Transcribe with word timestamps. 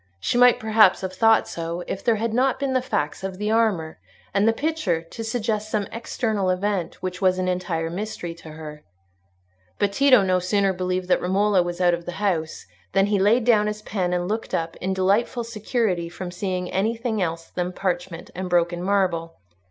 She 0.19 0.35
might 0.35 0.59
perhaps 0.59 1.01
have 1.01 1.13
thought 1.13 1.47
so, 1.47 1.83
if 1.85 2.03
there 2.03 2.15
had 2.15 2.33
not 2.33 2.59
been 2.59 2.73
the 2.73 2.81
facts 2.81 3.23
of 3.23 3.37
the 3.37 3.51
armour 3.51 3.99
and 4.33 4.47
the 4.47 4.51
picture 4.51 5.03
to 5.03 5.23
suggest 5.23 5.69
some 5.69 5.87
external 5.91 6.49
event 6.49 7.03
which 7.03 7.21
was 7.21 7.37
an 7.37 7.47
entire 7.47 7.91
mystery 7.91 8.33
to 8.33 8.49
her. 8.53 8.83
But 9.77 9.91
Tito 9.93 10.23
no 10.23 10.39
sooner 10.39 10.73
believed 10.73 11.07
that 11.09 11.21
Romola 11.21 11.61
was 11.61 11.79
out 11.79 11.93
of 11.93 12.07
the 12.07 12.13
house 12.13 12.65
than 12.93 13.05
he 13.13 13.19
laid 13.19 13.43
down 13.45 13.67
his 13.67 13.83
pen 13.83 14.11
and 14.11 14.27
looked 14.27 14.55
up, 14.55 14.75
in 14.77 14.95
delightful 14.95 15.43
security 15.43 16.09
from 16.09 16.31
seeing 16.31 16.71
anything 16.71 17.21
else 17.21 17.51
than 17.51 17.71
parchment 17.71 18.31
and 18.33 18.49
broken 18.49 18.81
marble. 18.81 19.35